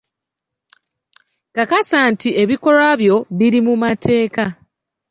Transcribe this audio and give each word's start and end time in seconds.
Kakasa 1.55 1.99
nti 2.11 2.29
ebikolwa 2.41 2.89
byo 3.01 3.15
biri 3.37 3.59
mu 3.65 3.73
mateeka. 3.83 4.43